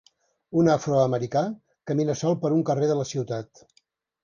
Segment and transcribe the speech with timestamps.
[0.61, 1.43] Un afroamericà
[1.91, 3.65] camina sol per un carrer de la ciutat.